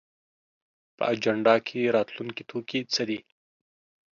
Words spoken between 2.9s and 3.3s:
څه دي؟